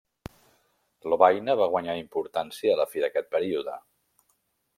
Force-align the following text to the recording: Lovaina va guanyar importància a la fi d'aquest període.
Lovaina 1.13 1.57
va 1.59 1.67
guanyar 1.75 1.97
importància 1.99 2.73
a 2.77 2.81
la 2.81 2.89
fi 2.95 3.05
d'aquest 3.05 3.31
període. 3.37 3.79